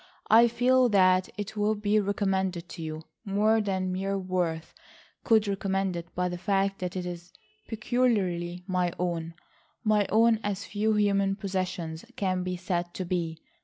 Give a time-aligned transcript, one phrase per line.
[0.31, 4.73] I feel that it will be recommended to you more than mere worth
[5.23, 7.31] could recommend it by the fact that it is
[7.67, 13.43] peculiarly my own,—my own as few human possessions can be said to be.